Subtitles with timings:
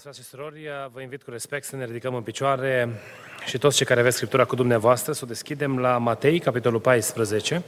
[0.00, 3.00] Iubiți frate și surori, vă invit cu respect să ne ridicăm în picioare
[3.46, 7.62] și toți cei care aveți Scriptura cu dumneavoastră să o deschidem la Matei, capitolul 14.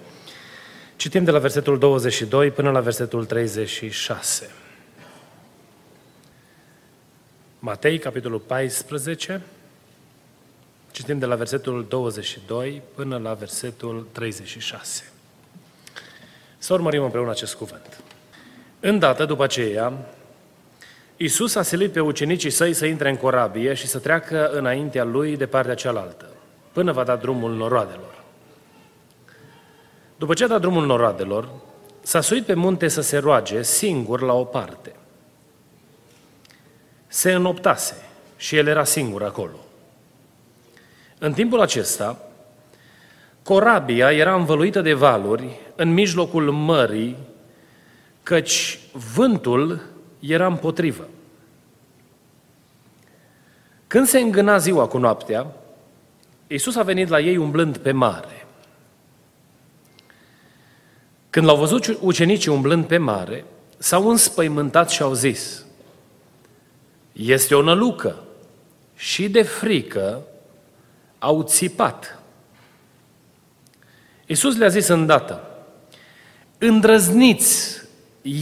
[0.96, 4.50] Citim de la versetul 22 până la versetul 36.
[7.58, 9.42] Matei, capitolul 14,
[10.90, 15.12] citim de la versetul 22 până la versetul 36.
[16.58, 18.00] Să urmărim împreună acest cuvânt.
[18.80, 19.92] Îndată după aceea,
[21.22, 25.36] Iisus a silit pe ucenicii săi să intre în corabie și să treacă înaintea lui
[25.36, 26.28] de partea cealaltă,
[26.72, 28.22] până va da drumul noroadelor.
[30.16, 31.48] După ce a dat drumul noroadelor,
[32.00, 34.92] s-a suit pe munte să se roage singur la o parte.
[37.06, 37.96] Se înoptase
[38.36, 39.56] și el era singur acolo.
[41.18, 42.18] În timpul acesta,
[43.42, 47.16] corabia era învăluită de valuri în mijlocul mării,
[48.22, 48.78] căci
[49.14, 49.80] vântul
[50.20, 51.08] era împotrivă.
[53.92, 55.46] Când se îngâna ziua cu noaptea,
[56.46, 58.46] Iisus a venit la ei umblând pe mare.
[61.30, 63.44] Când l-au văzut ucenicii umblând pe mare,
[63.78, 65.64] s-au înspăimântat și au zis,
[67.12, 68.22] este o nălucă
[68.96, 70.22] și de frică
[71.18, 72.18] au țipat.
[74.26, 75.66] Iisus le-a zis îndată,
[76.58, 77.82] îndrăzniți,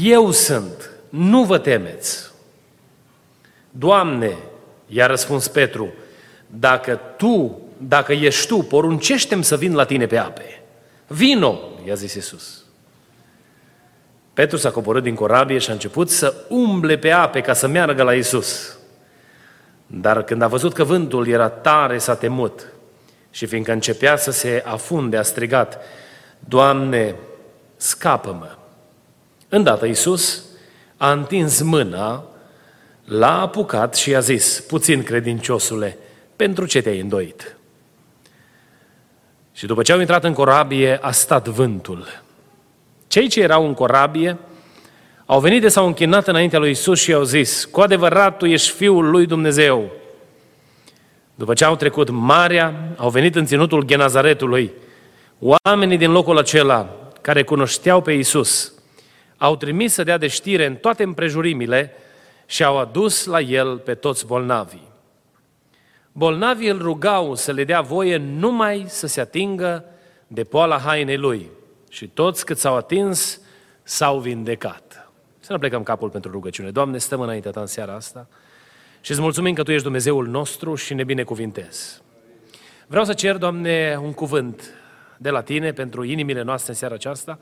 [0.03, 2.31] eu sunt, nu vă temeți.
[3.71, 4.37] Doamne,
[4.91, 5.93] i-a răspuns Petru,
[6.47, 10.63] dacă tu, dacă ești tu, poruncește să vin la tine pe ape.
[11.07, 12.65] Vino, i-a zis Iisus.
[14.33, 18.03] Petru s-a coborât din corabie și a început să umble pe ape ca să meargă
[18.03, 18.79] la Iisus.
[19.87, 22.67] Dar când a văzut că vântul era tare, s-a temut
[23.31, 25.79] și fiindcă începea să se afunde, a strigat,
[26.39, 27.15] Doamne,
[27.77, 28.57] scapă-mă!
[29.49, 30.45] Îndată Iisus
[30.97, 32.25] a întins mâna,
[33.11, 35.99] l-a apucat și i-a zis, puțin credinciosule,
[36.37, 37.57] pentru ce te-ai îndoit?
[39.53, 42.23] Și după ce au intrat în corabie, a stat vântul.
[43.07, 44.39] Cei ce erau în corabie
[45.27, 48.71] au venit de s-au închinat înaintea lui Isus și i-au zis, cu adevărat tu ești
[48.71, 49.91] Fiul lui Dumnezeu.
[51.35, 54.73] După ce au trecut marea, au venit în ținutul Genazaretului.
[55.39, 58.73] Oamenii din locul acela, care cunoșteau pe Isus,
[59.37, 61.95] au trimis să dea de știre în toate împrejurimile
[62.51, 64.89] și au adus la el pe toți bolnavii.
[66.13, 69.85] Bolnavii îl rugau să le dea voie numai să se atingă
[70.27, 71.51] de poala hainei lui
[71.91, 73.41] și toți cât s-au atins
[73.83, 75.11] s-au vindecat.
[75.41, 76.71] Să ne plecăm capul pentru rugăciune.
[76.71, 78.27] Doamne, stăm înaintea ta în seara asta
[79.01, 82.03] și îți mulțumim că Tu ești Dumnezeul nostru și ne binecuvintezi.
[82.87, 84.63] Vreau să cer, Doamne, un cuvânt
[85.19, 87.39] de la Tine pentru inimile noastre în seara aceasta,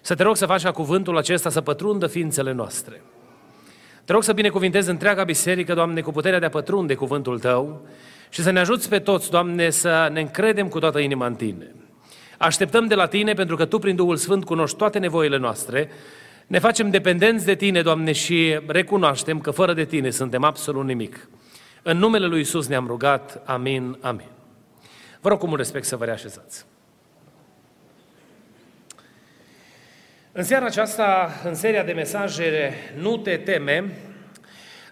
[0.00, 3.02] să te rog să faci ca cuvântul acesta să pătrundă ființele noastre.
[4.04, 7.86] Te rog să binecuvintezi întreaga biserică, Doamne, cu puterea de a pătrunde cuvântul Tău
[8.28, 11.74] și să ne ajuți pe toți, Doamne, să ne încredem cu toată inima în Tine.
[12.38, 15.90] Așteptăm de la Tine pentru că Tu, prin Duhul Sfânt, cunoști toate nevoile noastre.
[16.46, 21.28] Ne facem dependenți de Tine, Doamne, și recunoaștem că fără de Tine suntem absolut nimic.
[21.82, 23.42] În numele Lui Isus ne-am rugat.
[23.44, 24.28] Amin, amin.
[25.20, 26.64] Vă rog cu mult respect să vă reașezați.
[30.34, 33.90] În seara aceasta, în seria de mesaje Nu te teme,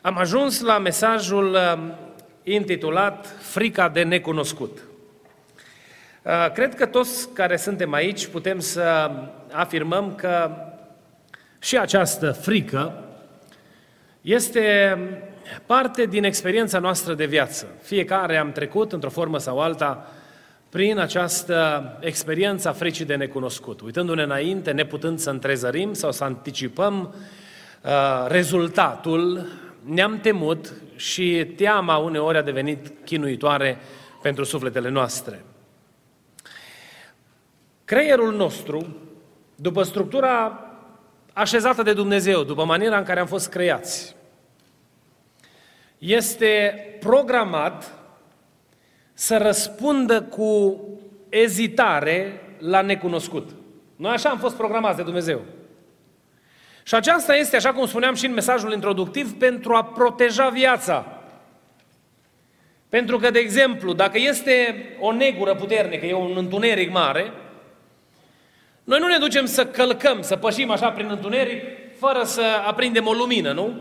[0.01, 1.95] am ajuns la mesajul um,
[2.43, 4.79] intitulat Frica de necunoscut.
[6.23, 9.11] Uh, cred că toți care suntem aici putem să
[9.53, 10.51] afirmăm că
[11.59, 13.05] și această frică
[14.21, 14.99] este
[15.67, 17.67] parte din experiența noastră de viață.
[17.83, 20.11] Fiecare am trecut, într-o formă sau alta,
[20.71, 27.15] prin această experiență a fricii de necunoscut, uitându-ne înainte, neputând să întrezărim sau să anticipăm
[27.83, 29.47] uh, rezultatul,
[29.85, 33.79] ne-am temut și teama uneori a devenit chinuitoare
[34.23, 35.45] pentru sufletele noastre.
[37.85, 38.97] Creierul nostru,
[39.55, 40.65] după structura
[41.33, 44.17] așezată de Dumnezeu, după maniera în care am fost creați,
[45.99, 48.00] este programat
[49.21, 50.81] să răspundă cu
[51.29, 53.51] ezitare la necunoscut.
[53.97, 55.41] Noi așa am fost programați de Dumnezeu.
[56.83, 61.23] Și aceasta este, așa cum spuneam și în mesajul introductiv, pentru a proteja viața.
[62.89, 67.33] Pentru că, de exemplu, dacă este o negură puternică, e un întuneric mare,
[68.85, 71.63] noi nu ne ducem să călcăm, să pășim așa prin întuneric,
[71.99, 73.81] fără să aprindem o lumină, nu?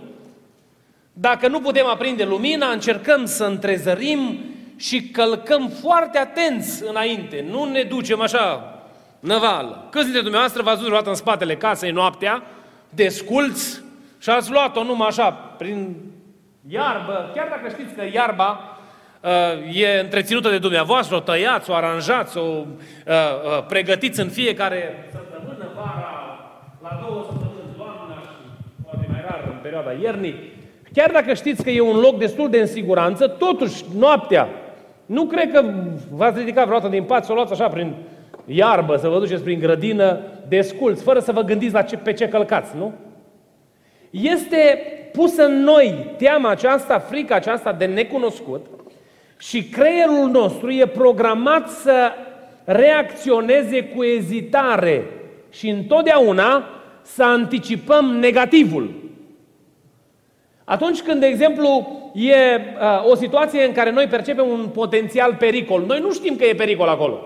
[1.13, 4.39] Dacă nu putem aprinde lumina, încercăm să întrezărim
[4.80, 7.46] și călcăm foarte atenți înainte.
[7.50, 8.74] Nu ne ducem așa,
[9.20, 9.88] năvală.
[9.90, 12.44] Câți dintre dumneavoastră v-ați dus în spatele casei noaptea,
[12.90, 13.84] desculți
[14.20, 15.96] și ați luat-o numai așa, prin
[16.68, 18.78] iarbă, chiar dacă știți că iarba
[19.22, 22.66] uh, e întreținută de dumneavoastră, o tăiați, o aranjați, o uh,
[23.06, 26.40] uh, pregătiți în fiecare săptămână, vara,
[26.82, 28.44] la două săptămâni, toamna și
[28.84, 30.54] poate mai rar în perioada iernii,
[30.94, 34.48] chiar dacă știți că e un loc destul de în siguranță, totuși, noaptea,
[35.10, 35.64] nu cred că
[36.12, 37.94] v-ați ridicat vreodată din pat să o luați așa prin
[38.46, 42.28] iarbă, să vă duceți prin grădină, desculți, fără să vă gândiți la ce, pe ce
[42.28, 42.94] călcați, nu?
[44.10, 48.66] Este pusă în noi teama aceasta, frica aceasta de necunoscut
[49.38, 52.12] și creierul nostru e programat să
[52.64, 55.04] reacționeze cu ezitare
[55.50, 56.64] și întotdeauna
[57.02, 58.94] să anticipăm negativul.
[60.69, 65.83] Atunci când, de exemplu, e uh, o situație în care noi percepem un potențial pericol,
[65.88, 67.24] noi nu știm că e pericol acolo.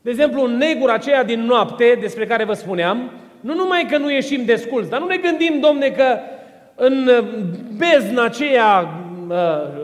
[0.00, 3.10] De exemplu, în negura aceea din noapte, despre care vă spuneam,
[3.40, 6.18] nu numai că nu ieșim desculți, dar nu ne gândim, domne, că
[6.74, 7.10] în
[7.76, 9.36] bezna aceea uh,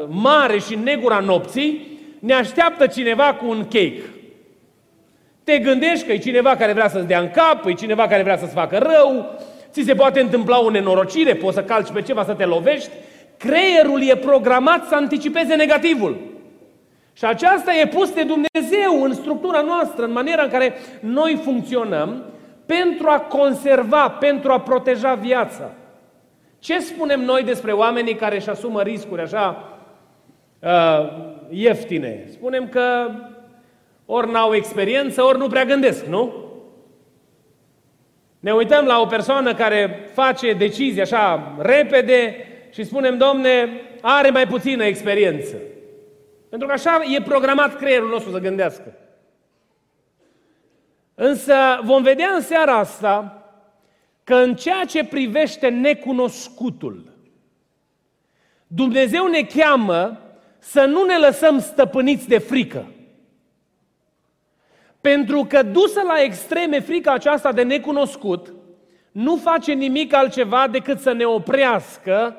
[0.08, 4.02] mare și negura nopții ne așteaptă cineva cu un cake.
[5.44, 8.36] Te gândești că e cineva care vrea să-ți dea în cap, e cineva care vrea
[8.36, 9.38] să-ți facă rău,
[9.74, 12.90] ți se poate întâmpla o nenorocire, poți să calci pe ceva, să te lovești.
[13.36, 16.16] Creierul e programat să anticipeze negativul.
[17.12, 22.24] Și aceasta e pus de Dumnezeu în structura noastră, în maniera în care noi funcționăm,
[22.66, 25.70] pentru a conserva, pentru a proteja viața.
[26.58, 29.78] Ce spunem noi despre oamenii care își asumă riscuri așa
[30.58, 31.10] uh,
[31.50, 32.24] ieftine?
[32.30, 33.10] Spunem că
[34.06, 36.43] ori n-au experiență, ori nu prea gândesc, nu?
[38.44, 42.36] Ne uităm la o persoană care face decizii așa repede
[42.70, 45.56] și spunem, domne, are mai puțină experiență.
[46.48, 48.96] Pentru că așa e programat creierul nostru să gândească.
[51.14, 53.42] Însă vom vedea în seara asta
[54.24, 57.12] că în ceea ce privește necunoscutul,
[58.66, 60.20] Dumnezeu ne cheamă
[60.58, 62.86] să nu ne lăsăm stăpâniți de frică.
[65.10, 68.52] Pentru că dusă la extreme frica aceasta de necunoscut,
[69.12, 72.36] nu face nimic altceva decât să ne oprească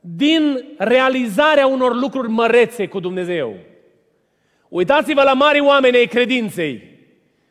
[0.00, 3.54] din realizarea unor lucruri mărețe cu Dumnezeu.
[4.68, 6.82] Uitați-vă la mari oameni ai credinței.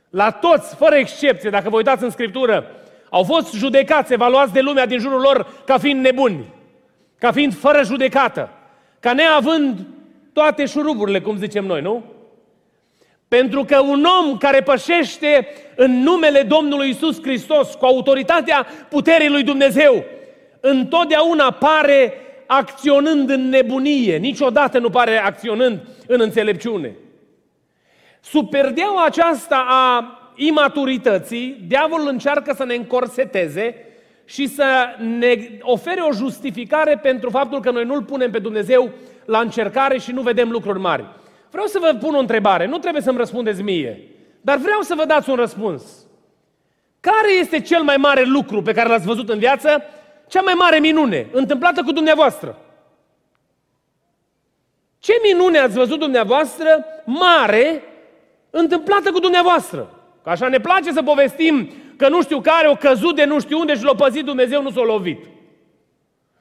[0.10, 2.66] La toți, fără excepție, dacă vă uitați în Scriptură,
[3.10, 6.54] au fost judecați, evaluați de lumea din jurul lor ca fiind nebuni,
[7.20, 8.50] ca fiind fără judecată,
[9.00, 9.86] ca neavând
[10.34, 12.16] toate șuruburile, cum zicem noi, nu?
[13.28, 19.44] Pentru că un om care pășește în numele Domnului Isus Hristos, cu autoritatea puterii lui
[19.44, 20.04] Dumnezeu,
[20.60, 22.14] întotdeauna pare
[22.48, 26.96] acționând în nebunie, niciodată nu pare acționând în înțelepciune.
[28.22, 33.76] Sub perdeaua aceasta a imaturității, diavolul încearcă să ne încorseteze
[34.26, 34.66] și să
[35.20, 38.90] ne ofere o justificare pentru faptul că noi nu-L punem pe Dumnezeu
[39.26, 41.06] la încercare și nu vedem lucruri mari.
[41.58, 44.02] Vreau să vă pun o întrebare, nu trebuie să-mi răspundeți mie,
[44.42, 45.84] dar vreau să vă dați un răspuns.
[47.00, 49.84] Care este cel mai mare lucru pe care l-ați văzut în viață,
[50.28, 52.58] cea mai mare minune întâmplată cu dumneavoastră?
[55.00, 57.84] Ce minune ați văzut dumneavoastră mare
[58.50, 59.90] întâmplată cu dumneavoastră?
[60.24, 63.60] Că așa ne place să povestim că nu știu care o căzut de nu știu
[63.60, 65.26] unde și l-a păzit Dumnezeu, nu s-a lovit.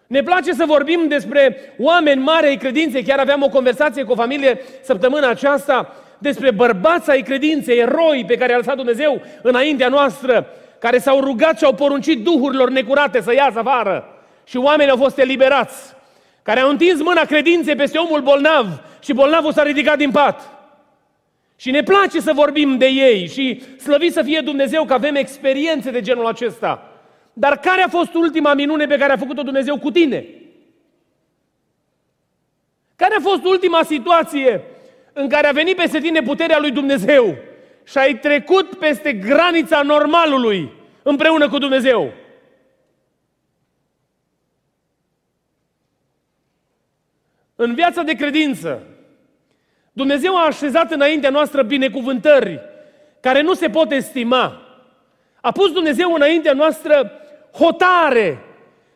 [0.06, 3.02] Ne place să vorbim despre oameni mari ai credinței.
[3.02, 8.36] Chiar aveam o conversație cu o familie săptămâna aceasta despre bărbați ai credinței, eroi pe
[8.36, 10.46] care a lăsat Dumnezeu înaintea noastră,
[10.78, 14.04] care s-au rugat și au poruncit duhurilor necurate să iasă afară.
[14.44, 15.94] Și oamenii au fost eliberați,
[16.42, 18.66] care au întins mâna credinței peste omul bolnav
[19.00, 20.50] și bolnavul s-a ridicat din pat.
[21.56, 25.90] Și ne place să vorbim de ei și slăvit să fie Dumnezeu că avem experiențe
[25.90, 26.95] de genul acesta.
[27.38, 30.26] Dar care a fost ultima minune pe care a făcut-o Dumnezeu cu tine?
[32.96, 34.62] Care a fost ultima situație
[35.12, 37.36] în care a venit peste tine puterea lui Dumnezeu
[37.84, 42.12] și ai trecut peste granița normalului împreună cu Dumnezeu?
[47.56, 48.82] În viața de credință,
[49.92, 52.60] Dumnezeu a așezat înaintea noastră binecuvântări
[53.20, 54.60] care nu se pot estima.
[55.40, 57.20] A pus Dumnezeu înaintea noastră
[57.58, 58.38] hotare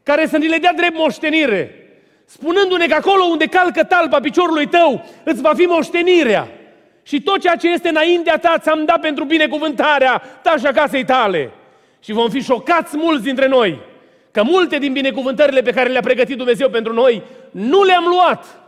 [0.03, 1.75] care să ni le dea drept moștenire.
[2.25, 6.49] spunându-ne că acolo unde calcă talpa piciorului tău, îți va fi moștenirea.
[7.03, 11.05] Și tot ceea ce este înaintea ta ți-am dat pentru binecuvântarea ta și a casei
[11.05, 11.51] tale.
[12.01, 13.79] Și vom fi șocați mulți dintre noi
[14.31, 18.61] că multe din binecuvântările pe care le-a pregătit Dumnezeu pentru noi nu le-am luat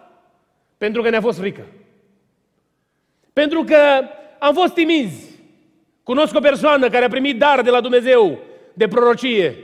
[0.78, 1.66] pentru că ne-a fost frică.
[3.32, 3.76] Pentru că
[4.38, 5.30] am fost timizi.
[6.02, 8.38] Cunosc o persoană care a primit dar de la Dumnezeu
[8.74, 9.56] de prorocie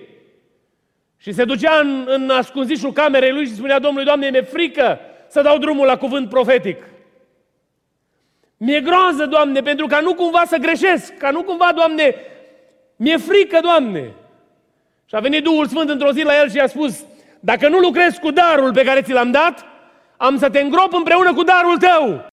[1.19, 5.43] și se ducea în, în ascunzișul camerei lui și spunea Domnului, Doamne, mi-e frică să
[5.43, 6.83] dau drumul la cuvânt profetic.
[8.57, 12.15] Mi-e groază, Doamne, pentru ca nu cumva să greșesc, ca nu cumva, Doamne,
[12.97, 14.15] mi-e frică, Doamne.
[15.05, 17.05] Și a venit Duhul Sfânt într-o zi la el și a spus,
[17.41, 19.67] dacă nu lucrezi cu darul pe care ți l-am dat,
[20.17, 22.27] am să te îngrop împreună cu darul tău.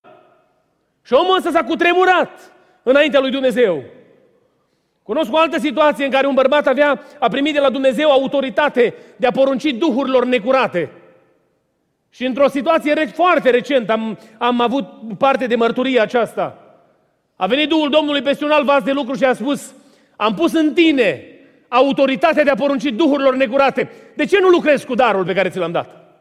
[1.05, 2.51] Și omul ăsta s-a cutremurat
[2.83, 3.83] înaintea lui Dumnezeu.
[5.05, 8.93] Cunosc o altă situație în care un bărbat avea, a primit de la Dumnezeu autoritate
[9.15, 10.91] de a porunci duhurilor necurate.
[12.09, 16.59] Și într-o situație foarte recentă am, am avut parte de mărturia aceasta.
[17.35, 19.73] A venit Duhul Domnului peste un alt vas de lucru și a spus,
[20.15, 21.23] am pus în tine
[21.67, 23.91] autoritatea de a porunci duhurilor necurate.
[24.15, 26.17] De ce nu lucrezi cu darul pe care ți l-am dat?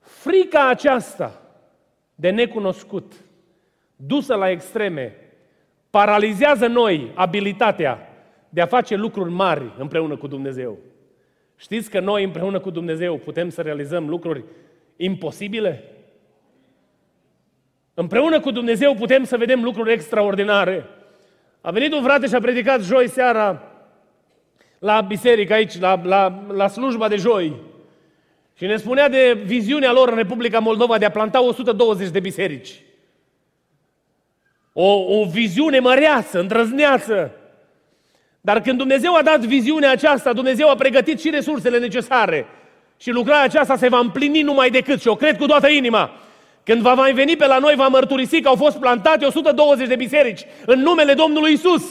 [0.00, 1.42] Frica aceasta
[2.14, 3.12] de necunoscut,
[3.96, 5.16] dusă la extreme,
[5.92, 8.08] paralizează noi abilitatea
[8.48, 10.78] de a face lucruri mari împreună cu Dumnezeu.
[11.56, 14.44] Știți că noi împreună cu Dumnezeu putem să realizăm lucruri
[14.96, 15.84] imposibile?
[17.94, 20.86] Împreună cu Dumnezeu putem să vedem lucruri extraordinare.
[21.60, 23.62] A venit un frate și a predicat joi seara
[24.78, 27.56] la biserică aici, la, la, la slujba de joi.
[28.56, 32.82] Și ne spunea de viziunea lor în Republica Moldova de a planta 120 de biserici.
[34.72, 37.30] O, o viziune măreață, îndrăzneață.
[38.40, 42.46] Dar când Dumnezeu a dat viziunea aceasta, Dumnezeu a pregătit și resursele necesare.
[42.96, 46.10] Și lucrarea aceasta se va împlini numai decât, și o cred cu toată inima,
[46.64, 49.96] când va mai veni pe la noi, va mărturisi că au fost plantate 120 de
[49.96, 51.82] biserici în numele Domnului Isus.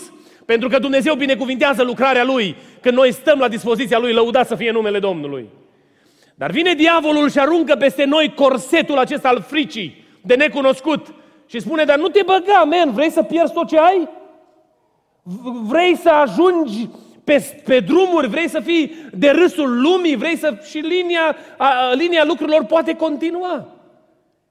[0.45, 4.71] Pentru că Dumnezeu binecuvintează lucrarea Lui, când noi stăm la dispoziția Lui, lăudat să fie
[4.71, 5.49] numele Domnului.
[6.35, 11.13] Dar vine diavolul și aruncă peste noi corsetul acesta al fricii de necunoscut
[11.51, 14.09] și spune, dar nu te băga, men, vrei să pierzi tot ce ai?
[15.63, 16.89] Vrei să ajungi
[17.23, 20.57] pe, pe drumuri, vrei să fii de râsul lumii, vrei să...
[20.69, 23.67] și linia, a, linia lucrurilor poate continua.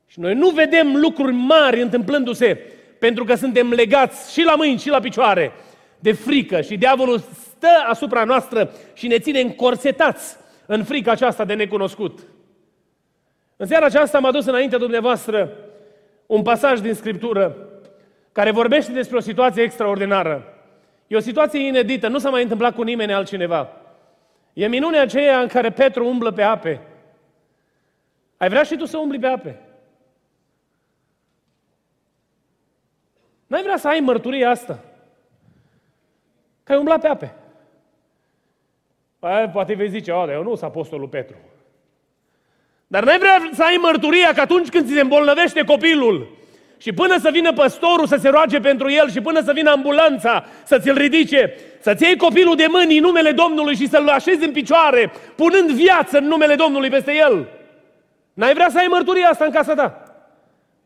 [0.07, 2.59] Și noi nu vedem lucruri mari întâmplându-se
[2.99, 5.53] pentru că suntem legați și la mâini și la picioare
[5.99, 11.55] de frică și diavolul stă asupra noastră și ne ține încorsetați în frica aceasta de
[11.55, 12.19] necunoscut.
[13.57, 15.53] În seara aceasta m-a dus înaintea dumneavoastră
[16.31, 17.57] un pasaj din Scriptură
[18.33, 20.55] care vorbește despre o situație extraordinară.
[21.07, 23.69] E o situație inedită, nu s-a mai întâmplat cu nimeni altcineva.
[24.53, 26.81] E minunea aceea în care Petru umblă pe ape.
[28.37, 29.61] Ai vrea și tu să umbli pe ape?
[33.47, 34.79] N-ai vrea să ai mărturia asta?
[36.63, 37.35] Că ai umblat pe ape.
[39.19, 41.37] Păi, poate vei zice, o, eu nu sunt apostolul Petru.
[42.93, 46.37] Dar n-ai vrea să ai mărturia că atunci când ți se îmbolnăvește copilul
[46.79, 50.45] și până să vină păstorul să se roage pentru el și până să vină ambulanța
[50.65, 54.53] să ți-l ridice, să-ți iei copilul de mâini în numele Domnului și să-l așezi în
[54.53, 57.49] picioare, punând viață în numele Domnului peste el.
[58.33, 60.03] N-ai vrea să ai mărturia asta în casa ta?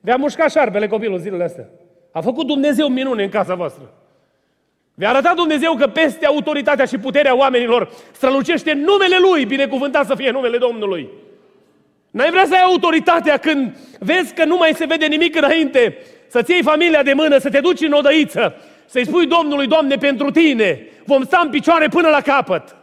[0.00, 1.68] De-a mușcat șarpele copilul zilele astea.
[2.12, 3.92] A făcut Dumnezeu minune în casa voastră.
[4.94, 10.30] Vi-a arătat Dumnezeu că peste autoritatea și puterea oamenilor strălucește numele Lui, binecuvântat să fie
[10.30, 11.08] numele Domnului.
[12.16, 16.50] N-ai vrea să ai autoritatea când vezi că nu mai se vede nimic înainte, să-ți
[16.50, 18.54] iei familia de mână, să te duci în odăiță,
[18.87, 22.76] să-i spui Domnului, Doamne, pentru Tine vom sta în picioare până la capăt.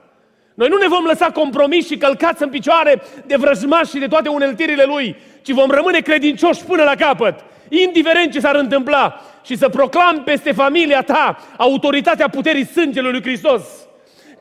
[0.53, 4.29] Noi nu ne vom lăsa compromis și călcați în picioare de vrăjmași și de toate
[4.29, 9.69] uneltirile Lui, ci vom rămâne credincioși până la capăt indiferent ce s-ar întâmpla, și să
[9.69, 13.63] proclam peste familia ta autoritatea puterii sângelui lui Hristos.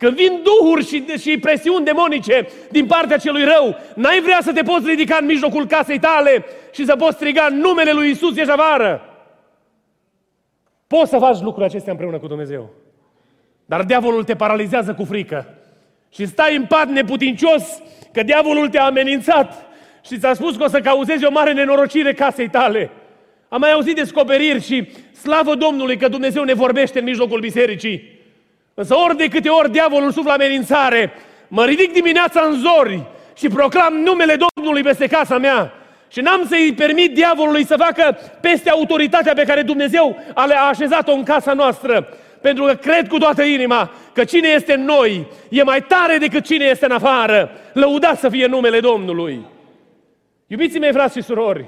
[0.01, 4.63] Când vin duhuri și, și presiuni demonice din partea celui rău, n-ai vrea să te
[4.63, 9.03] poți ridica în mijlocul casei tale și să poți striga numele lui Isus ieși afară.
[10.87, 12.71] Poți să faci lucrurile acestea împreună cu Dumnezeu.
[13.67, 15.55] Dar diavolul te paralizează cu frică.
[16.13, 19.67] Și stai în pat neputincios că diavolul te-a amenințat
[20.05, 22.91] și ți-a spus că o să cauzezi o mare nenorocire casei tale.
[23.49, 28.20] Am mai auzit descoperiri și slavă Domnului că Dumnezeu ne vorbește în mijlocul bisericii.
[28.75, 31.13] Însă ori de câte ori diavolul suflă amenințare,
[31.49, 33.03] mă ridic dimineața în zori
[33.37, 35.73] și proclam numele Domnului peste casa mea.
[36.09, 41.23] Și n-am să-i permit diavolului să facă peste autoritatea pe care Dumnezeu a așezat-o în
[41.23, 42.09] casa noastră.
[42.41, 46.45] pentru că cred cu toată inima că cine este în noi e mai tare decât
[46.45, 47.51] cine este în afară.
[47.73, 49.47] Lăudat să fie numele Domnului.
[50.47, 51.65] Iubiții mei, frați și surori,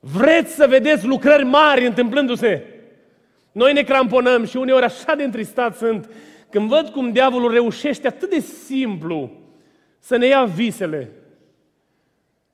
[0.00, 2.71] vreți să vedeți lucrări mari întâmplându-se?
[3.52, 6.10] Noi ne cramponăm și uneori așa de întristat sunt
[6.50, 9.30] când văd cum diavolul reușește atât de simplu
[9.98, 11.10] să ne ia visele.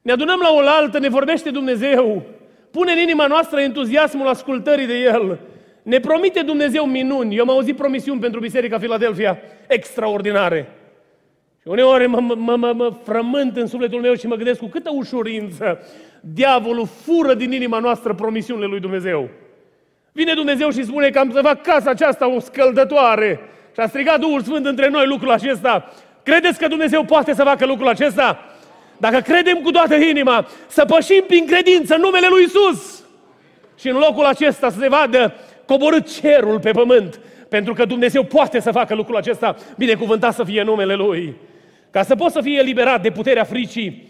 [0.02, 2.22] Ne adunăm la oaltă, ne vorbește Dumnezeu,
[2.70, 5.38] pune în inima noastră entuziasmul ascultării de El.
[5.82, 7.36] Ne promite Dumnezeu minuni.
[7.36, 9.38] Eu am auzit promisiuni pentru Biserica Filadelfia
[9.68, 10.72] extraordinare.
[11.60, 14.90] Și uneori mă, mă, mă, mă frământ în sufletul meu și mă gândesc cu câtă
[14.92, 15.78] ușurință
[16.20, 19.28] diavolul fură din inima noastră promisiunile lui Dumnezeu.
[20.18, 23.40] Vine Dumnezeu și spune că am să fac casa aceasta o scăldătoare.
[23.74, 25.92] Și a strigat Duhul Sfânt între noi lucrul acesta.
[26.22, 28.44] Credeți că Dumnezeu poate să facă lucrul acesta?
[28.96, 33.04] Dacă credem cu toată inima, să pășim prin credință numele Lui Isus.
[33.78, 35.34] Și în locul acesta să se vadă
[35.66, 40.62] coborât cerul pe pământ, pentru că Dumnezeu poate să facă lucrul acesta, binecuvântat să fie
[40.62, 41.36] numele Lui.
[41.90, 44.08] Ca să poți să fie eliberat de puterea fricii,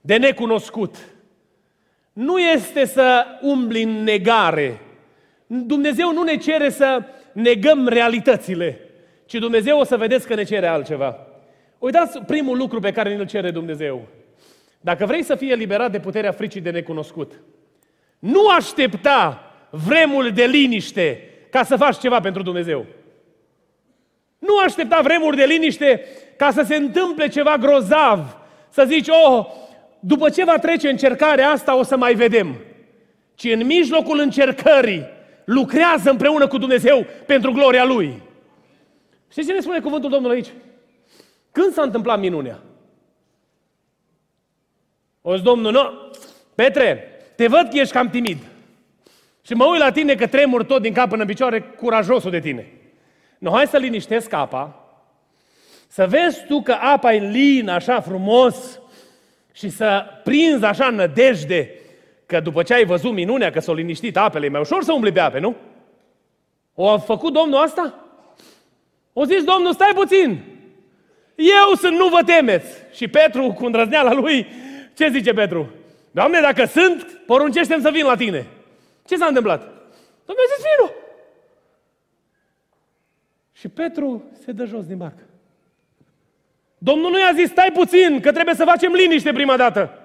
[0.00, 0.96] de necunoscut.
[2.12, 4.80] Nu este să umbli în negare.
[5.52, 7.02] Dumnezeu nu ne cere să
[7.32, 8.80] negăm realitățile,
[9.24, 11.26] ci Dumnezeu o să vedeți că ne cere altceva.
[11.78, 14.06] Uitați primul lucru pe care ne-l cere Dumnezeu.
[14.80, 17.32] Dacă vrei să fii eliberat de puterea fricii de necunoscut,
[18.18, 22.86] nu aștepta vremuri de liniște ca să faci ceva pentru Dumnezeu.
[24.38, 26.04] Nu aștepta vremuri de liniște
[26.36, 28.38] ca să se întâmple ceva grozav,
[28.68, 29.46] să zici, oh,
[30.00, 32.56] după ce va trece încercarea asta o să mai vedem.
[33.34, 35.18] Ci în mijlocul încercării
[35.50, 38.22] lucrează împreună cu Dumnezeu pentru gloria Lui.
[39.30, 40.52] Știți ce ne spune cuvântul Domnului aici?
[41.52, 42.58] Când s-a întâmplat minunea?
[45.22, 46.12] O zis Domnul, nu,
[46.54, 47.04] Petre,
[47.36, 48.38] te văd că ești cam timid.
[49.42, 52.40] Și mă uit la tine că tremur tot din cap până în picioare, curajosul de
[52.40, 52.66] tine.
[53.38, 54.84] Nu, hai să liniștesc apa,
[55.86, 58.80] să vezi tu că apa e lină așa frumos
[59.52, 61.79] și să prinzi așa nădejde
[62.30, 65.12] că după ce ai văzut minunea, că s-au liniștit apele, e mai ușor să umbli
[65.12, 65.56] pe ape, nu?
[66.74, 67.94] O a făcut Domnul asta?
[69.12, 70.42] O zis Domnul, stai puțin,
[71.34, 72.76] eu sunt, nu vă temeți.
[72.92, 74.46] Și Petru, cu îndrăzneala lui,
[74.96, 75.70] ce zice Petru?
[76.10, 78.46] Doamne, dacă sunt, poruncește să vin la tine.
[79.06, 79.60] Ce s-a întâmplat?
[80.26, 80.92] Domnul zis, vino.
[83.52, 85.22] Și Petru se dă jos din barcă.
[86.78, 90.00] Domnul nu i-a zis, stai puțin, că trebuie să facem liniște prima dată.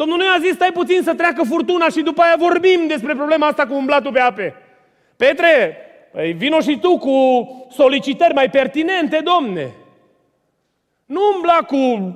[0.00, 3.46] Domnul nu i-a zis, stai puțin să treacă furtuna și după aia vorbim despre problema
[3.46, 4.54] asta cu umblatul pe ape.
[5.16, 5.76] Petre,
[6.12, 7.16] păi vino și tu cu
[7.70, 9.74] solicitări mai pertinente, domne.
[11.06, 12.14] Nu umbla cu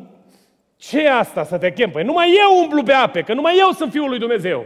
[0.77, 1.91] ce e asta să te chem?
[1.91, 4.65] Păi numai eu umblu pe ape, că numai eu sunt Fiul lui Dumnezeu.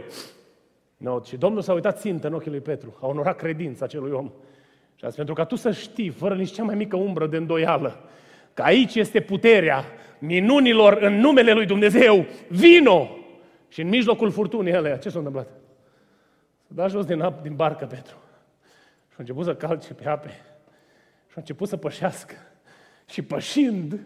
[0.97, 4.31] No, și Domnul s-a uitat țintă în ochii lui Petru, a onorat credința acelui om.
[4.95, 8.09] Și asta pentru ca tu să știi, fără nici cea mai mică umbră de îndoială,
[8.59, 9.85] că aici este puterea
[10.17, 12.25] minunilor în numele lui Dumnezeu.
[12.47, 13.09] Vino!
[13.69, 15.47] Și în mijlocul furtunii alea, ce s-a întâmplat?
[16.67, 18.15] S-a dat jos din, ap, din barcă Petru.
[19.07, 20.29] Și a început să calce pe ape.
[21.27, 22.35] Și a început să pășească.
[23.09, 23.99] Și pășind,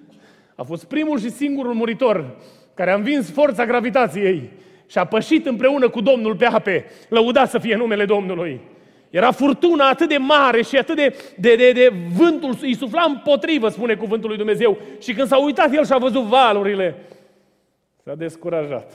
[0.55, 2.35] a fost primul și singurul muritor
[2.73, 4.51] care a învins forța gravitației
[4.87, 6.85] și a pășit împreună cu Domnul pe ape.
[7.09, 8.61] Lăudat să fie numele Domnului.
[9.13, 13.69] Era furtuna atât de mare și atât de, de, de, de vântul îi sufla împotrivă,
[13.69, 14.77] spune cuvântul lui Dumnezeu.
[14.99, 16.95] Și când s-a uitat el și a văzut valurile,
[18.03, 18.91] s-a descurajat.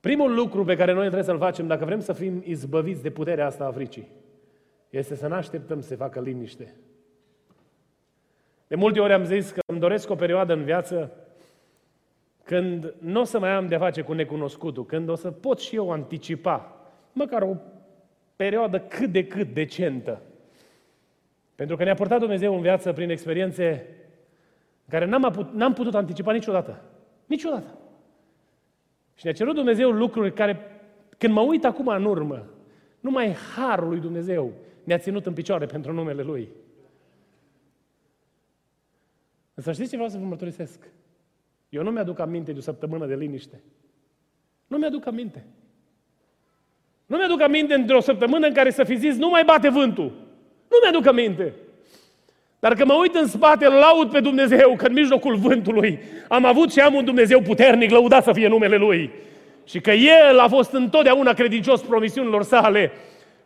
[0.00, 3.46] Primul lucru pe care noi trebuie să-l facem dacă vrem să fim izbăviți de puterea
[3.46, 4.08] asta a fricii
[4.90, 6.74] este să ne așteptăm să se facă liniște.
[8.66, 11.12] De multe ori am zis că îmi doresc o perioadă în viață
[12.42, 15.76] când nu o să mai am de face cu necunoscutul, când o să pot și
[15.76, 16.73] eu anticipa,
[17.14, 17.56] măcar o
[18.36, 20.22] perioadă cât de cât decentă.
[21.54, 23.86] Pentru că ne-a purtat Dumnezeu în viață prin experiențe
[24.88, 26.82] care n-am, aput, n-am putut anticipa niciodată.
[27.26, 27.78] Niciodată.
[29.14, 30.58] Și ne-a cerut Dumnezeu lucruri care,
[31.18, 32.46] când mă uit acum în urmă,
[33.00, 34.52] numai harul lui Dumnezeu
[34.84, 36.48] ne-a ținut în picioare pentru numele Lui.
[39.54, 40.90] Însă știți ce vreau să vă mărturisesc?
[41.68, 43.62] Eu nu mi-aduc aminte de o săptămână de liniște.
[44.66, 45.46] Nu mi-aduc aminte.
[47.14, 50.12] Nu mi-aduc aminte de o săptămână în care să fi zis, nu mai bate vântul.
[50.68, 51.52] Nu mi-aduc aminte.
[52.58, 55.98] Dar că mă uit în spate, îl laud pe Dumnezeu, că în mijlocul vântului
[56.28, 59.10] am avut și am un Dumnezeu puternic, lăudat să fie numele Lui.
[59.64, 62.92] Și că El a fost întotdeauna credincios promisiunilor sale.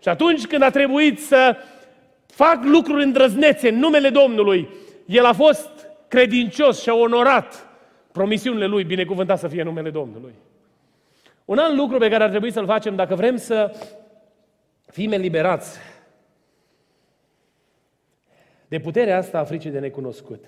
[0.02, 1.57] Și atunci când a trebuit să
[2.26, 4.68] fac lucruri îndrăznețe în numele Domnului,
[5.07, 5.70] El a fost
[6.09, 7.68] credincios și a onorat
[8.12, 10.33] promisiunile Lui, binecuvântat să fie numele Domnului.
[11.48, 13.76] Un alt lucru pe care ar trebui să-l facem dacă vrem să
[14.87, 15.78] fim eliberați
[18.68, 20.44] de puterea asta a fricii de necunoscut.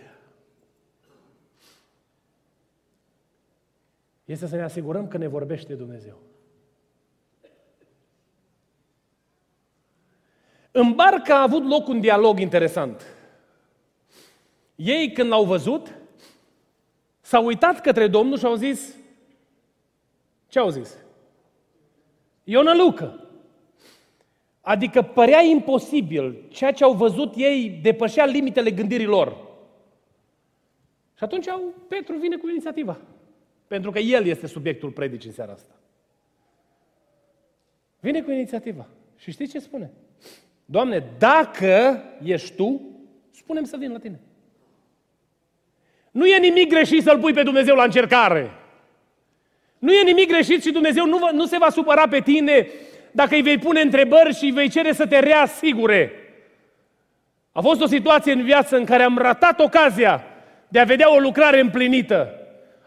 [4.24, 6.18] Este să ne asigurăm că ne vorbește Dumnezeu.
[10.70, 13.06] În barcă a avut loc un dialog interesant.
[14.74, 15.94] Ei, când l-au văzut,
[17.20, 18.98] s-au uitat către Domnul și au zis,
[20.50, 20.96] ce au zis?
[22.44, 23.28] Ionă Lucă.
[24.60, 26.44] Adică părea imposibil.
[26.48, 29.36] Ceea ce au văzut ei depășea limitele gândirii lor.
[31.16, 33.00] Și atunci au, Petru vine cu inițiativa.
[33.66, 35.74] Pentru că el este subiectul predicii în seara asta.
[38.00, 38.86] Vine cu inițiativa.
[39.16, 39.90] Și știți ce spune?
[40.64, 42.80] Doamne, dacă ești Tu,
[43.30, 44.20] spunem să vin la Tine.
[46.10, 48.50] Nu e nimic greșit să-L pui pe Dumnezeu la încercare.
[49.80, 52.68] Nu e nimic greșit și Dumnezeu nu, va, nu se va supăra pe tine
[53.10, 56.12] dacă îi vei pune întrebări și îi vei cere să te reasigure.
[57.52, 60.24] A fost o situație în viață în care am ratat ocazia
[60.68, 62.34] de a vedea o lucrare împlinită.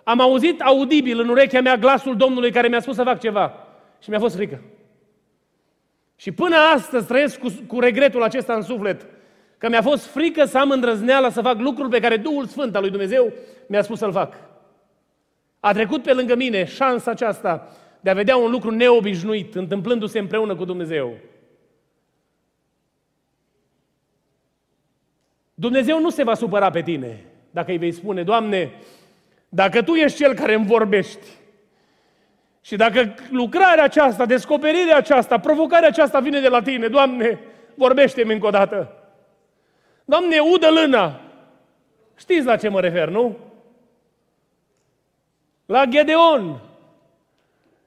[0.04, 3.54] Am auzit audibil în urechea mea glasul Domnului care mi-a spus să fac ceva
[4.02, 4.62] și mi-a fost frică.
[6.16, 9.06] Și până astăzi trăiesc cu, cu regretul acesta în suflet,
[9.58, 12.82] că mi-a fost frică să am îndrăzneala să fac lucrul pe care Duhul Sfânt al
[12.82, 13.34] lui Dumnezeu
[13.68, 14.53] mi-a spus să-l fac.
[15.66, 20.56] A trecut pe lângă mine șansa aceasta de a vedea un lucru neobișnuit, întâmplându-se împreună
[20.56, 21.14] cu Dumnezeu.
[25.54, 28.72] Dumnezeu nu se va supăra pe tine dacă îi vei spune, Doamne,
[29.50, 31.28] dacă Tu ești Cel care îmi vorbești
[32.62, 37.40] și dacă lucrarea aceasta, descoperirea aceasta, provocarea aceasta vine de la Tine, Doamne,
[37.76, 38.94] vorbește-mi încă o dată.
[40.06, 41.22] Doamne, udă lâna.
[42.16, 43.38] Știți la ce mă refer, nu?
[45.66, 46.62] La Gedeon.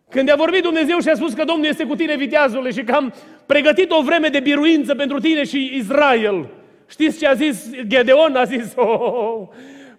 [0.09, 2.93] Când a vorbit Dumnezeu și a spus că Domnul este cu tine, viteazule, și că
[2.93, 3.15] am
[3.47, 6.49] pregătit o vreme de biruință pentru tine și Israel.
[6.89, 8.37] Știți ce a zis Gedeon?
[8.37, 9.49] A zis, oh, oh, oh,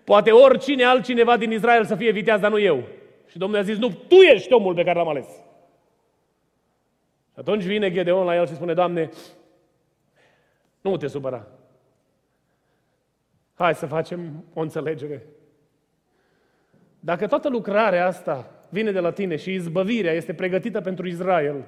[0.04, 2.84] poate oricine altcineva din Israel să fie viteaz, dar nu eu.
[3.30, 5.28] Și Domnul a zis, nu, tu ești omul pe care l-am ales.
[7.34, 9.10] Și atunci vine Gedeon la el și spune, Doamne,
[10.82, 11.48] nu te supăra.
[13.54, 15.26] Hai să facem o înțelegere.
[17.00, 21.66] Dacă toată lucrarea asta vine de la tine și izbăvirea este pregătită pentru Israel,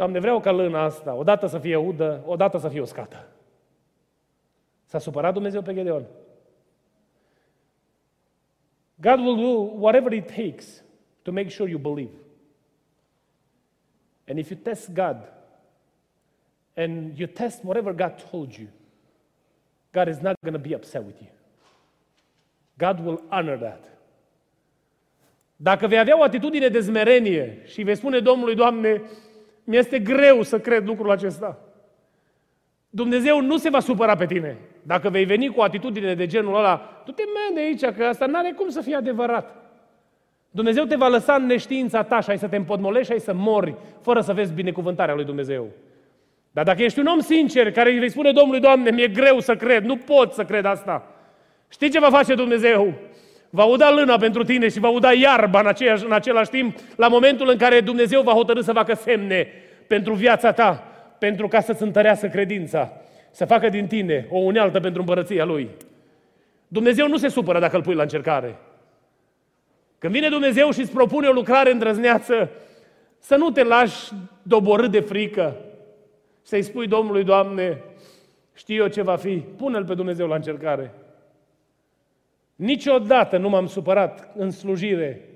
[0.00, 3.28] Doamne, vreau ca lâna asta, odată să fie udă, odată să fie uscată.
[4.84, 6.06] S-a supărat Dumnezeu pe Gedeon.
[8.94, 10.84] God will do whatever it takes
[11.22, 12.12] to make sure you believe.
[14.28, 15.16] And if you test God
[16.74, 18.68] and you test whatever God told you,
[19.92, 21.30] God is not going to be upset with you.
[22.78, 23.84] God will honor that.
[25.62, 29.02] Dacă vei avea o atitudine de zmerenie și vei spune Domnului, Doamne,
[29.64, 31.58] mi-este greu să cred lucrul acesta,
[32.90, 34.58] Dumnezeu nu se va supăra pe tine.
[34.82, 37.22] Dacă vei veni cu o atitudine de genul ăla, tu te
[37.54, 39.56] de aici, că asta nu are cum să fie adevărat.
[40.50, 43.34] Dumnezeu te va lăsa în neștiința ta și ai să te împodmolești și ai să
[43.34, 45.68] mori fără să vezi binecuvântarea lui Dumnezeu.
[46.52, 49.56] Dar dacă ești un om sincer care îi vei spune Domnului, Doamne, mi-e greu să
[49.56, 51.14] cred, nu pot să cred asta.
[51.68, 52.94] Știi ce va face Dumnezeu?
[53.50, 57.08] Va uda lâna pentru tine și va uda iarba în, aceeași, în același timp, la
[57.08, 59.48] momentul în care Dumnezeu va hotărâ să facă semne
[59.86, 60.84] pentru viața ta,
[61.18, 62.92] pentru ca să-ți întărească credința,
[63.30, 65.68] să facă din tine o unealtă pentru împărăția Lui.
[66.68, 68.56] Dumnezeu nu se supără dacă îl pui la încercare.
[69.98, 72.50] Când vine Dumnezeu și îți propune o lucrare îndrăzneață,
[73.18, 75.56] să nu te lași doborât de frică,
[76.42, 77.82] să-i spui Domnului, Doamne,
[78.54, 80.92] știu eu ce va fi, pune-L pe Dumnezeu la încercare.
[82.60, 85.28] Niciodată nu m-am supărat în slujire.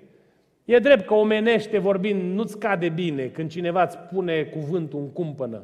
[0.65, 5.63] E drept că omenește vorbind nu-ți cade bine când cineva îți pune cuvântul în cumpănă.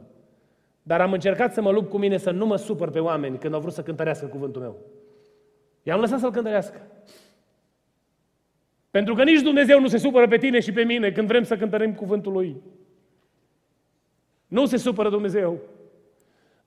[0.83, 3.55] Dar am încercat să mă lupt cu mine să nu mă supăr pe oameni când
[3.55, 4.77] au vrut să cântărească cuvântul meu.
[5.83, 6.81] I-am lăsat să-l cântărească.
[8.91, 11.57] Pentru că nici Dumnezeu nu se supără pe tine și pe mine când vrem să
[11.57, 12.63] cântărim cuvântul Lui.
[14.47, 15.59] Nu se supără Dumnezeu.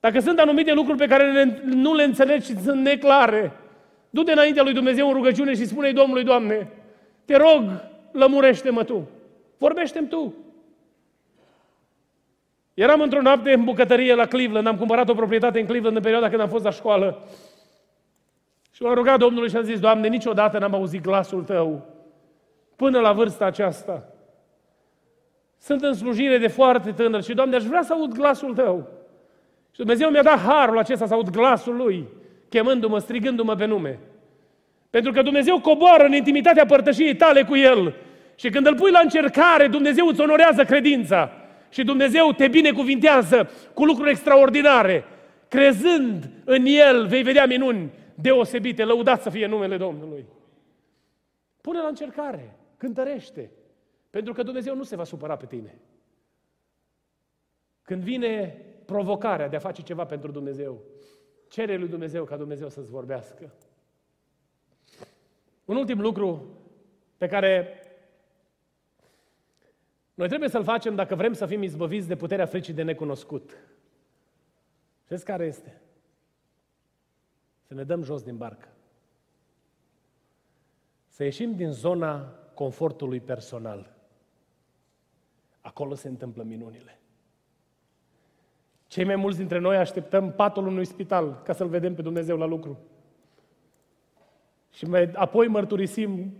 [0.00, 3.52] Dacă sunt anumite lucruri pe care nu le înțelegi și sunt neclare,
[4.14, 6.68] du-te înaintea lui Dumnezeu în rugăciune și spune-i Domnului, Doamne,
[7.24, 7.62] te rog,
[8.12, 9.08] lămurește-mă Tu.
[9.58, 10.34] Vorbește-mi Tu.
[12.74, 16.28] Eram într-o noapte în bucătărie la Cleveland, am cumpărat o proprietate în Cleveland în perioada
[16.28, 17.22] când am fost la școală.
[18.70, 21.86] Și m-am rugat Domnului și am zis, Doamne, niciodată n-am auzit glasul Tău
[22.76, 24.08] până la vârsta aceasta.
[25.58, 28.88] Sunt în slujire de foarte tânăr și, Doamne, aș vrea să aud glasul Tău.
[29.70, 32.08] Și Dumnezeu mi-a dat harul acesta să aud glasul Lui,
[32.54, 33.98] chemându-mă, strigându-mă pe nume.
[34.90, 37.94] Pentru că Dumnezeu coboară în intimitatea părtășiei tale cu El.
[38.34, 41.30] Și când îl pui la încercare, Dumnezeu îți onorează credința.
[41.68, 45.04] Și Dumnezeu te binecuvintează cu lucruri extraordinare.
[45.48, 48.84] Crezând în El, vei vedea minuni deosebite.
[48.84, 50.24] Lăudați să fie numele Domnului.
[51.60, 53.50] Pune la încercare, cântărește.
[54.10, 55.78] Pentru că Dumnezeu nu se va supăra pe tine.
[57.82, 60.82] Când vine provocarea de a face ceva pentru Dumnezeu,
[61.54, 63.52] cere lui Dumnezeu ca Dumnezeu să-ți vorbească.
[65.64, 66.58] Un ultim lucru
[67.16, 67.80] pe care
[70.14, 73.56] noi trebuie să-l facem dacă vrem să fim izbăviți de puterea fricii de necunoscut.
[75.04, 75.80] Știți care este?
[77.62, 78.68] Să ne dăm jos din barcă.
[81.08, 83.96] Să ieșim din zona confortului personal.
[85.60, 86.98] Acolo se întâmplă minunile.
[88.94, 92.46] Cei mai mulți dintre noi așteptăm patul unui spital ca să-L vedem pe Dumnezeu la
[92.46, 92.78] lucru.
[94.70, 96.32] Și mai apoi mărturisim,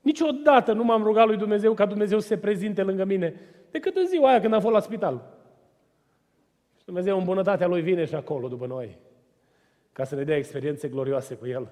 [0.00, 4.06] niciodată nu m-am rugat lui Dumnezeu ca Dumnezeu să se prezinte lângă mine, decât în
[4.06, 5.38] ziua aia când am fost la spital.
[6.78, 8.98] Și Dumnezeu în bunătatea Lui vine și acolo după noi,
[9.92, 11.70] ca să ne dea experiențe glorioase cu El.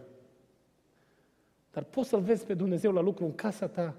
[1.73, 3.95] Dar poți să-L vezi pe Dumnezeu la lucru în casa ta.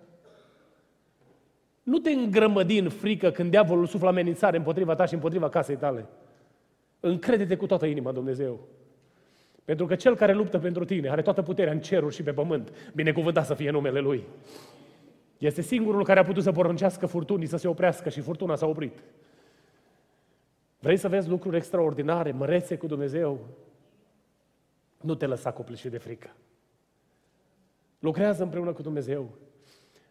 [1.90, 6.06] Nu te îngrămădi în frică când diavolul suflă amenințare împotriva ta și împotriva casei tale.
[7.00, 8.60] Încrede-te cu toată inima, Dumnezeu.
[9.66, 12.92] Pentru că cel care luptă pentru tine are toată puterea în ceruri și pe pământ.
[12.94, 14.24] Binecuvântat să fie numele Lui.
[15.38, 18.98] Este singurul care a putut să poruncească furtunii să se oprească și furtuna s-a oprit.
[20.80, 23.40] Vrei să vezi lucruri extraordinare, mărețe cu Dumnezeu?
[25.02, 26.30] Nu te lăsa copleșit de frică.
[28.00, 29.30] Lucrează împreună cu Dumnezeu.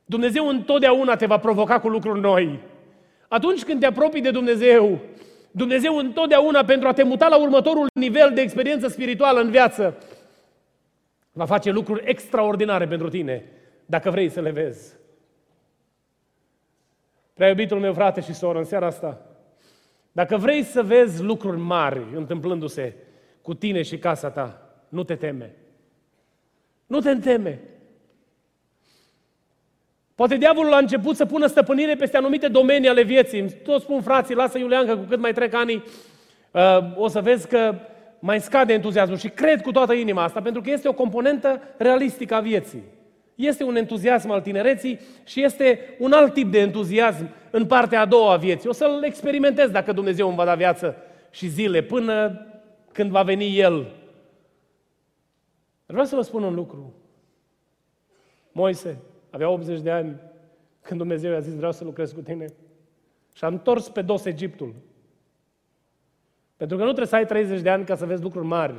[0.08, 2.60] Dumnezeu întotdeauna te va provoca cu lucruri noi.
[3.28, 5.00] Atunci când te apropii de Dumnezeu,
[5.50, 9.98] Dumnezeu întotdeauna pentru a te muta la următorul nivel de experiență spirituală în viață,
[11.32, 13.44] va face lucruri extraordinare pentru tine,
[13.86, 14.96] dacă vrei să le vezi.
[17.34, 19.20] Prea iubitul meu frate și soră, în seara asta,
[20.12, 22.94] dacă vrei să vezi lucruri mari întâmplându-se
[23.42, 25.54] cu tine și casa ta, nu te teme.
[26.86, 27.60] Nu te teme.
[30.18, 33.50] Poate diavolul a început să pună stăpânire peste anumite domenii ale vieții.
[33.50, 35.82] Toți spun frații, lasă Iulian că cu cât mai trec ani,
[36.50, 37.74] uh, o să vezi că
[38.18, 39.16] mai scade entuziasmul.
[39.16, 42.82] Și cred cu toată inima asta, pentru că este o componentă realistică a vieții.
[43.34, 48.06] Este un entuziasm al tinereții și este un alt tip de entuziasm în partea a
[48.06, 48.68] doua a vieții.
[48.68, 50.96] O să-l experimentez dacă Dumnezeu îmi va da viață
[51.30, 52.46] și zile până
[52.92, 53.86] când va veni El.
[55.86, 56.94] Vreau să vă spun un lucru.
[58.52, 58.98] Moise,
[59.30, 60.20] avea 80 de ani
[60.82, 62.46] când Dumnezeu i-a zis, vreau să lucrez cu tine.
[63.34, 64.74] Și a întors pe dos Egiptul.
[66.56, 68.74] Pentru că nu trebuie să ai 30 de ani ca să vezi lucruri mari.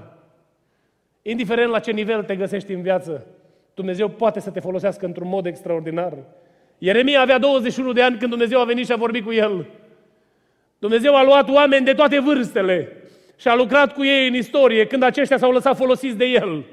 [1.22, 3.26] Indiferent la ce nivel te găsești în viață,
[3.74, 6.18] Dumnezeu poate să te folosească într-un mod extraordinar.
[6.78, 9.66] Ieremia avea 21 de ani când Dumnezeu a venit și a vorbit cu el.
[10.80, 12.98] Dumnezeu a luat oameni de toate vârstele
[13.38, 16.66] și a lucrat cu ei în istorie când aceștia s-au lăsat folosiți de el.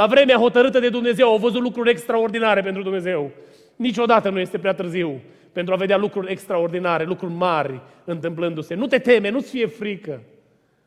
[0.00, 3.30] La vremea hotărâtă de Dumnezeu au văzut lucruri extraordinare pentru Dumnezeu.
[3.76, 5.20] Niciodată nu este prea târziu
[5.52, 8.74] pentru a vedea lucruri extraordinare, lucruri mari întâmplându-se.
[8.74, 10.22] Nu te teme, nu-ți fie frică.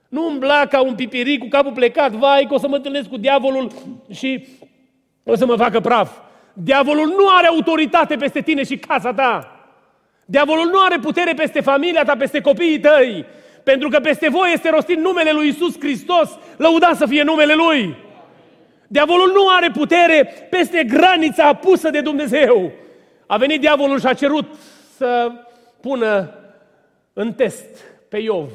[0.09, 3.17] Nu umbla ca un pipiric cu capul plecat, vai că o să mă întâlnesc cu
[3.17, 3.71] diavolul
[4.11, 4.47] și
[5.23, 6.17] o să mă facă praf.
[6.53, 9.59] Diavolul nu are autoritate peste tine și casa ta.
[10.25, 13.25] Diavolul nu are putere peste familia ta, peste copiii tăi.
[13.63, 18.02] Pentru că peste voi este rostit numele lui Isus Hristos, lăuda să fie numele Lui.
[18.87, 22.71] Diavolul nu are putere peste granița apusă de Dumnezeu.
[23.25, 24.45] A venit diavolul și a cerut
[24.97, 25.31] să
[25.81, 26.33] pună
[27.13, 27.65] în test
[28.09, 28.51] pe Iov.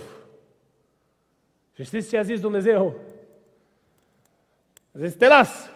[1.75, 2.95] Și știți ce a zis Dumnezeu?
[4.95, 5.71] A zis, te las.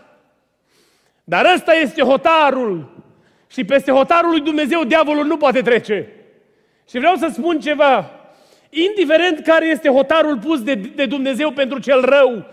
[1.24, 3.04] Dar ăsta este hotarul.
[3.46, 6.08] Și peste hotarul lui Dumnezeu diavolul nu poate trece.
[6.88, 8.10] Și vreau să spun ceva.
[8.70, 12.46] Indiferent care este hotarul pus de, de Dumnezeu pentru cel rău,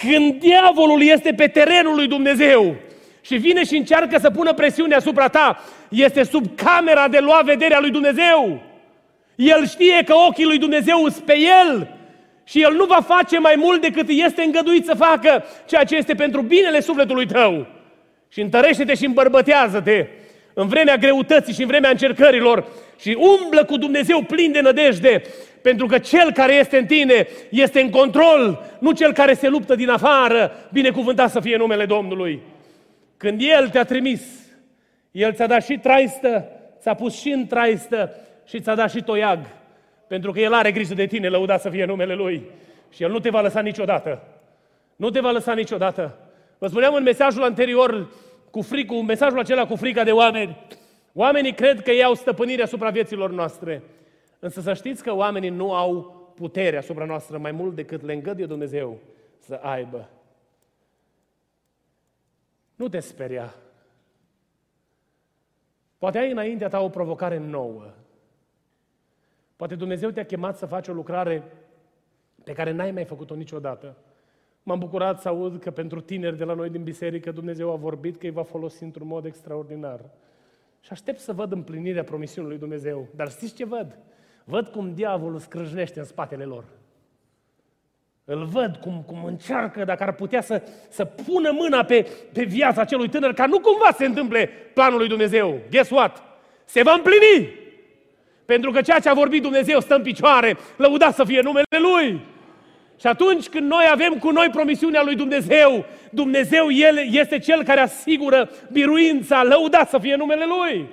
[0.00, 2.74] când diavolul este pe terenul lui Dumnezeu
[3.20, 7.80] și vine și încearcă să pună presiune asupra ta, este sub camera de lua vederea
[7.80, 8.62] lui Dumnezeu.
[9.34, 11.88] El știe că ochii lui Dumnezeu sunt pe el
[12.44, 16.14] și el nu va face mai mult decât este îngăduit să facă ceea ce este
[16.14, 17.66] pentru binele sufletului tău.
[18.28, 20.06] Și întărește-te și îmbărbătează-te
[20.54, 22.66] în vremea greutății și în vremea încercărilor
[23.00, 25.22] și umblă cu Dumnezeu plin de nădejde,
[25.66, 29.74] pentru că cel care este în tine este în control, nu cel care se luptă
[29.74, 32.40] din afară, binecuvântat să fie numele Domnului.
[33.16, 34.20] Când El te-a trimis,
[35.10, 36.48] El ți-a dat și traistă,
[36.80, 39.38] ți-a pus și în traistă și ți-a dat și toiag,
[40.06, 42.42] pentru că El are grijă de tine, lăudat să fie numele Lui.
[42.90, 44.22] Și El nu te va lăsa niciodată.
[44.96, 46.18] Nu te va lăsa niciodată.
[46.58, 48.08] Vă spuneam în mesajul anterior,
[48.50, 50.56] cu fricul, mesajul acela cu frica de oameni.
[51.12, 53.82] Oamenii cred că ei au stăpânire asupra vieților noastre.
[54.46, 58.46] Însă să știți că oamenii nu au putere asupra noastră mai mult decât le îngăduie
[58.46, 58.98] Dumnezeu
[59.38, 60.08] să aibă.
[62.74, 63.54] Nu te speria.
[65.98, 67.84] Poate ai înaintea ta o provocare nouă.
[69.56, 71.42] Poate Dumnezeu te-a chemat să faci o lucrare
[72.44, 73.96] pe care n-ai mai făcut-o niciodată.
[74.62, 78.16] M-am bucurat să aud că pentru tineri de la noi din biserică Dumnezeu a vorbit
[78.16, 80.00] că îi va folosi într-un mod extraordinar.
[80.80, 83.06] Și aștept să văd împlinirea promisiunii lui Dumnezeu.
[83.14, 83.98] Dar știți ce văd?
[84.48, 86.64] Văd cum diavolul scrâșnește în spatele lor.
[88.24, 92.80] Îl văd cum, cum încearcă, dacă ar putea să, să pună mâna pe, pe viața
[92.80, 95.58] acelui tânăr, ca nu cumva se întâmple planul lui Dumnezeu.
[95.70, 96.22] Guess what?
[96.64, 97.48] Se va împlini!
[98.44, 102.20] Pentru că ceea ce a vorbit Dumnezeu stă în picioare, lăudat să fie numele Lui.
[103.00, 107.80] Și atunci când noi avem cu noi promisiunea lui Dumnezeu, Dumnezeu El este Cel care
[107.80, 110.88] asigură biruința, lăudat să fie numele Lui.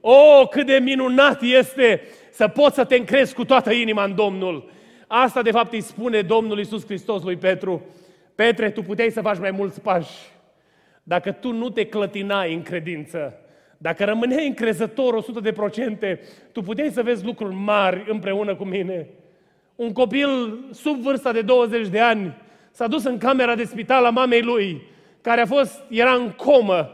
[0.00, 2.02] O, oh, cât de minunat este
[2.36, 4.70] să poți să te încrezi cu toată inima în Domnul.
[5.06, 7.84] Asta de fapt îi spune Domnul Iisus Hristos lui Petru.
[8.34, 10.12] Petre, tu puteai să faci mai mulți pași
[11.02, 13.34] dacă tu nu te clătinai în credință.
[13.78, 16.18] Dacă rămâneai încrezător 100%,
[16.52, 19.08] tu puteai să vezi lucruri mari împreună cu mine.
[19.76, 22.34] Un copil sub vârsta de 20 de ani
[22.70, 24.82] s-a dus în camera de spital a mamei lui,
[25.20, 26.90] care a fost, era în comă.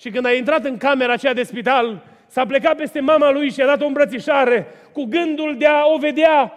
[0.00, 3.60] Și când a intrat în camera aceea de spital, s-a plecat peste mama lui și
[3.60, 6.52] a dat o îmbrățișare cu gândul de a o vedea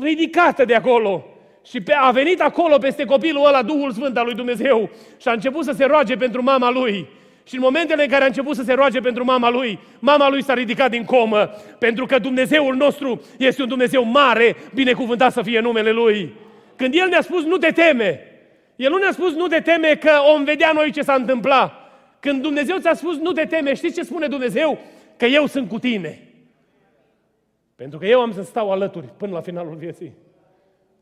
[0.00, 1.24] ridicată de acolo.
[1.66, 4.90] Și a venit acolo peste copilul ăla Duhul Sfânt al lui Dumnezeu
[5.20, 7.08] și a început să se roage pentru mama lui.
[7.44, 10.42] Și în momentele în care a început să se roage pentru mama lui, mama lui
[10.42, 15.60] s-a ridicat din comă, pentru că Dumnezeul nostru este un Dumnezeu mare, binecuvântat să fie
[15.60, 16.34] numele Lui.
[16.76, 18.20] Când El ne-a spus nu te teme,
[18.76, 21.72] El nu ne-a spus nu te teme că om vedea noi ce s-a întâmplat.
[22.20, 24.78] Când Dumnezeu ți-a spus nu te teme, știți ce spune Dumnezeu?
[25.16, 26.20] Că eu sunt cu tine.
[27.76, 30.12] Pentru că eu am să stau alături până la finalul vieții.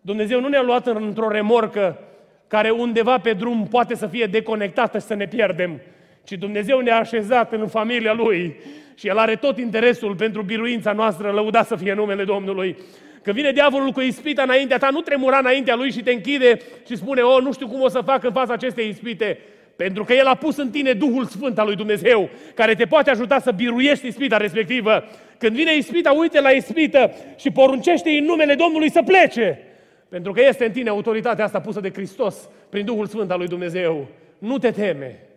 [0.01, 1.99] Dumnezeu nu ne-a luat într-o remorcă
[2.47, 5.81] care undeva pe drum poate să fie deconectată și să ne pierdem,
[6.25, 8.57] ci Dumnezeu ne-a așezat în familia Lui
[8.95, 12.77] și El are tot interesul pentru biruința noastră, lăuda să fie numele Domnului.
[13.23, 16.97] Când vine diavolul cu ispita înaintea ta, nu tremura înaintea lui și te închide și
[16.97, 19.39] spune, o, nu știu cum o să fac în fața acestei ispite.
[19.77, 23.11] Pentru că El a pus în tine Duhul Sfânt al lui Dumnezeu, care te poate
[23.11, 25.05] ajuta să biruiești ispita respectivă.
[25.39, 29.61] Când vine ispita, uite la ispită și poruncește în numele Domnului să plece.
[30.09, 33.49] Pentru că este în tine autoritatea asta pusă de Hristos prin Duhul Sfânt al lui
[33.49, 34.09] Dumnezeu.
[34.39, 35.29] Nu te teme.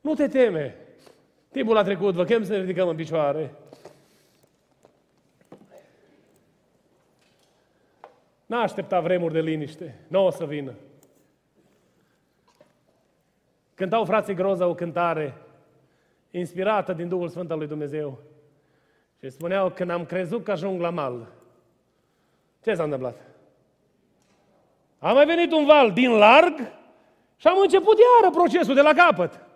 [0.00, 0.74] Nu te teme.
[1.52, 3.52] Timpul a trecut, vă chem să ne ridicăm în picioare.
[8.46, 9.94] N-a așteptat vremuri de liniște.
[10.08, 10.74] Nu o să vină.
[13.78, 15.34] Cântau frații Groza o cântare
[16.30, 18.18] inspirată din Duhul Sfânt al lui Dumnezeu.
[19.20, 21.32] Și spuneau, când am crezut că ajung la mal,
[22.62, 23.20] ce s-a întâmplat?
[24.98, 26.54] A mai venit un val din larg
[27.36, 29.46] și am început iară procesul de la capăt.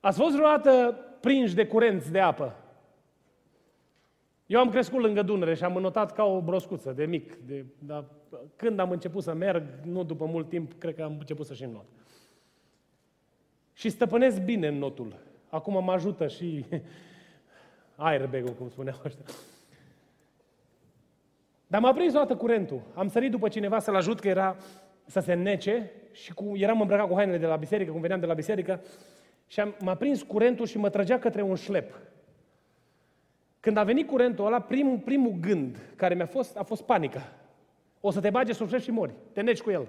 [0.00, 2.56] Ați fost vreodată prinși de curenți de apă?
[4.46, 7.34] Eu am crescut lângă Dunăre și am înotat ca o broscuță de mic.
[7.34, 8.04] De, dar
[8.56, 11.64] când am început să merg, nu după mult timp, cred că am început să și
[11.64, 11.99] not.
[13.80, 15.14] Și stăpânesc bine în notul.
[15.48, 16.64] Acum mă ajută și
[17.96, 19.24] airbag cum spuneau ăștia.
[21.66, 22.82] Dar m-a prins o dată curentul.
[22.94, 24.56] Am sărit după cineva să-l ajut, că era
[25.06, 28.26] să se nece și cu, eram îmbrăcat cu hainele de la biserică, cum veneam de
[28.26, 28.80] la biserică,
[29.46, 31.98] și am, m-a prins curentul și mă trăgea către un șlep.
[33.60, 37.32] Când a venit curentul ăla, primul, primul gând care mi-a fost, a fost panica.
[38.00, 39.14] O să te bage sub și mori.
[39.32, 39.86] Te neci cu el.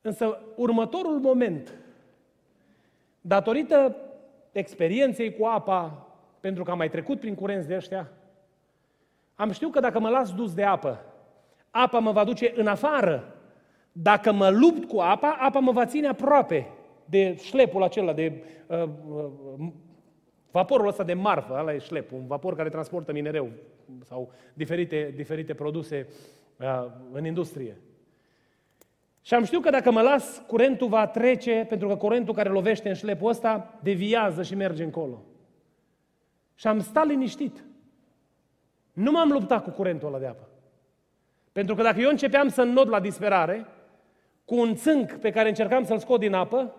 [0.00, 1.74] Însă următorul moment,
[3.20, 3.96] datorită
[4.52, 6.06] experienței cu apa,
[6.40, 8.10] pentru că am mai trecut prin curenți de ăștia,
[9.34, 11.04] am știut că dacă mă las dus de apă,
[11.70, 13.34] apa mă va duce în afară.
[13.92, 16.66] Dacă mă lupt cu apa, apa mă va ține aproape
[17.04, 19.68] de șlepul acela, de uh, uh,
[20.50, 23.50] vaporul ăsta de marfă, ăla e șlep, un vapor care transportă minereu
[24.04, 26.06] sau diferite, diferite produse
[26.56, 27.76] uh, în industrie.
[29.22, 32.88] Și am știut că dacă mă las, curentul va trece, pentru că curentul care lovește
[32.88, 35.22] în șlepul ăsta deviază și merge încolo.
[36.54, 37.64] Și am stat liniștit.
[38.92, 40.48] Nu m-am luptat cu curentul ăla de apă.
[41.52, 43.66] Pentru că dacă eu începeam să înnod la disperare,
[44.44, 46.74] cu un țânc pe care încercam să-l scot din apă,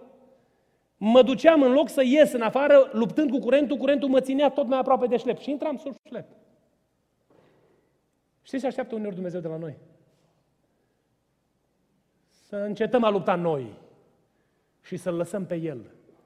[0.98, 4.68] mă duceam în loc să ies în afară, luptând cu curentul, curentul mă ținea tot
[4.68, 6.26] mai aproape de șlep și intram sub șlep.
[8.42, 9.78] Știți ce așteaptă uneori Dumnezeu de la noi?
[12.52, 13.74] Să încetăm a lupta noi
[14.82, 15.78] și să-L lăsăm pe El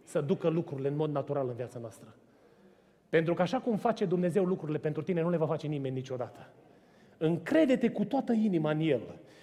[0.04, 2.16] să ducă lucrurile în mod natural în viața noastră.
[3.10, 6.50] Pentru că așa cum face Dumnezeu lucrurile pentru tine, nu le va face nimeni niciodată.
[7.18, 9.02] Încrede-te cu toată inima în El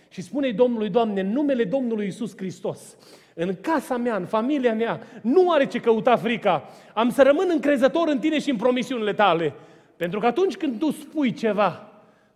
[0.08, 2.96] și spune Domnului, Doamne, în numele Domnului Isus Hristos,
[3.34, 6.68] în casa mea, în familia mea, nu are ce căuta frica.
[6.94, 9.54] Am să rămân încrezător în tine și în promisiunile tale.
[9.96, 11.91] Pentru că atunci când tu spui ceva,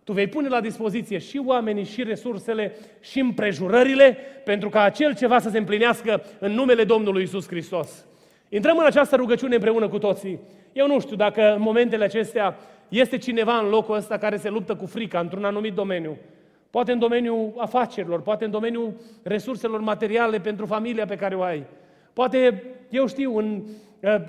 [0.07, 5.39] tu vei pune la dispoziție și oamenii, și resursele, și împrejurările, pentru ca acel ceva
[5.39, 8.05] să se împlinească în numele Domnului Isus Hristos.
[8.49, 10.39] Intrăm în această rugăciune împreună cu toții.
[10.73, 12.55] Eu nu știu dacă în momentele acestea
[12.89, 16.17] este cineva în locul ăsta care se luptă cu frica într-un anumit domeniu.
[16.69, 18.93] Poate în domeniul afacerilor, poate în domeniul
[19.23, 21.63] resurselor materiale pentru familia pe care o ai.
[22.13, 23.61] Poate, eu știu, în uh,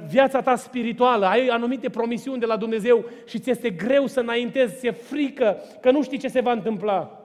[0.08, 4.78] viața ta spirituală ai anumite promisiuni de la Dumnezeu și ți este greu să înaintezi,
[4.78, 7.22] ți-e frică că nu știi ce se va întâmpla.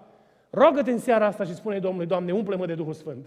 [0.49, 3.25] Rogă-te în seara asta și spune Domnului, Doamne, umple-mă de Duhul Sfânt.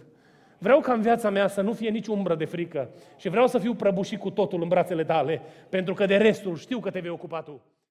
[0.59, 3.59] Vreau ca în viața mea să nu fie nici umbră de frică și vreau să
[3.59, 7.11] fiu prăbușit cu totul în brațele tale, pentru că de restul știu că te vei
[7.11, 7.61] ocupa tu.